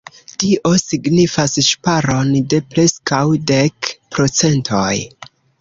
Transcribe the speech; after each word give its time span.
Tio 0.43 0.71
signifas 0.83 1.53
ŝparon 1.67 2.33
de 2.55 2.63
preskaŭ 2.73 3.23
dek 3.53 3.93
procentoj. 4.17 4.93